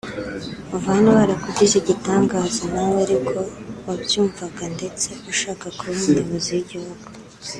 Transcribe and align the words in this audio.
uva 0.75 0.89
hano 0.97 1.09
barakugize 1.17 1.75
igitangaza 1.79 2.63
nawe 2.73 2.97
ari 3.05 3.17
ko 3.27 3.39
wabyumvaga 3.85 4.63
ndetse 4.75 5.07
ushaka 5.31 5.65
kuba 5.77 5.91
umuyobozi 5.95 6.49
w’igihugu 6.55 7.05